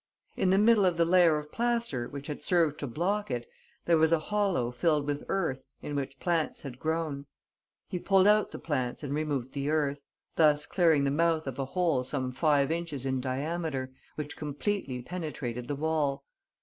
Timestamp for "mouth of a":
11.11-11.65